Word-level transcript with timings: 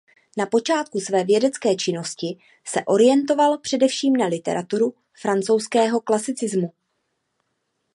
Na 0.37 0.45
počátku 0.45 0.99
své 0.99 1.23
vědecké 1.23 1.75
činnosti 1.75 2.37
se 2.65 2.85
orientoval 2.85 3.57
především 3.57 4.15
na 4.17 4.27
literaturu 4.27 4.93
francouzského 5.21 6.01
klasicismu. 6.01 6.73